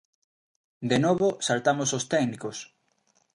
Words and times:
De 0.89 0.97
novo, 1.05 1.27
saltamos 1.47 1.89
os 1.97 2.07
técnicos. 2.13 2.57